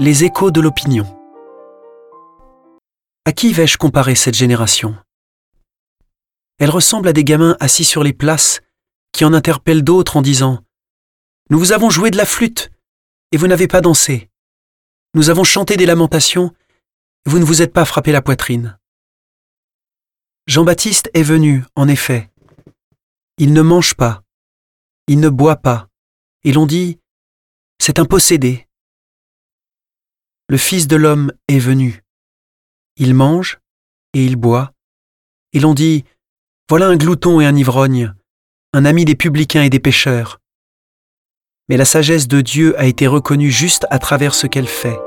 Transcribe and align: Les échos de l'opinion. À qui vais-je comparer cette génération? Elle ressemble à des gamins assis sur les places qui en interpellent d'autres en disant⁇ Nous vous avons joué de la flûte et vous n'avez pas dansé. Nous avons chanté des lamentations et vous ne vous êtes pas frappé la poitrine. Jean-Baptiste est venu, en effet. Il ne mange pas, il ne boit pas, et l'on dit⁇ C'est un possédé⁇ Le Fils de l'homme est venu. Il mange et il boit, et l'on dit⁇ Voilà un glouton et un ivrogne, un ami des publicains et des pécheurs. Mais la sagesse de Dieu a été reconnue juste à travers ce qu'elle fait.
Les 0.00 0.24
échos 0.24 0.50
de 0.50 0.60
l'opinion. 0.60 1.04
À 3.24 3.30
qui 3.30 3.52
vais-je 3.52 3.78
comparer 3.78 4.16
cette 4.16 4.34
génération? 4.34 4.96
Elle 6.58 6.70
ressemble 6.70 7.06
à 7.06 7.12
des 7.12 7.22
gamins 7.22 7.56
assis 7.60 7.84
sur 7.84 8.02
les 8.02 8.12
places 8.12 8.60
qui 9.12 9.24
en 9.24 9.32
interpellent 9.32 9.84
d'autres 9.84 10.16
en 10.16 10.22
disant⁇ 10.22 10.54
Nous 11.50 11.60
vous 11.60 11.70
avons 11.70 11.90
joué 11.90 12.10
de 12.10 12.16
la 12.16 12.26
flûte 12.26 12.72
et 13.30 13.36
vous 13.36 13.46
n'avez 13.46 13.68
pas 13.68 13.80
dansé. 13.80 14.30
Nous 15.14 15.30
avons 15.30 15.44
chanté 15.44 15.76
des 15.76 15.86
lamentations 15.86 16.52
et 17.24 17.30
vous 17.30 17.38
ne 17.38 17.44
vous 17.44 17.62
êtes 17.62 17.72
pas 17.72 17.84
frappé 17.84 18.10
la 18.10 18.20
poitrine. 18.20 18.76
Jean-Baptiste 20.48 21.08
est 21.14 21.22
venu, 21.22 21.62
en 21.76 21.86
effet. 21.86 22.32
Il 23.38 23.52
ne 23.52 23.62
mange 23.62 23.94
pas, 23.94 24.24
il 25.06 25.20
ne 25.20 25.28
boit 25.28 25.56
pas, 25.56 25.88
et 26.42 26.52
l'on 26.52 26.66
dit⁇ 26.66 26.94
C'est 27.80 28.00
un 28.00 28.06
possédé⁇ 28.06 28.52
Le 30.48 30.58
Fils 30.58 30.86
de 30.88 30.96
l'homme 30.96 31.32
est 31.48 31.58
venu. 31.58 32.02
Il 32.96 33.14
mange 33.14 33.58
et 34.12 34.24
il 34.24 34.36
boit, 34.36 34.72
et 35.54 35.60
l'on 35.60 35.72
dit⁇ 35.72 35.98
Voilà 36.68 36.86
un 36.86 36.96
glouton 36.96 37.40
et 37.40 37.46
un 37.46 37.56
ivrogne, 37.56 38.12
un 38.74 38.84
ami 38.84 39.04
des 39.04 39.14
publicains 39.14 39.62
et 39.62 39.70
des 39.70 39.80
pécheurs. 39.80 40.40
Mais 41.68 41.78
la 41.78 41.86
sagesse 41.86 42.28
de 42.28 42.42
Dieu 42.42 42.78
a 42.78 42.84
été 42.84 43.06
reconnue 43.06 43.50
juste 43.50 43.86
à 43.90 43.98
travers 43.98 44.34
ce 44.34 44.46
qu'elle 44.46 44.68
fait. 44.68 44.98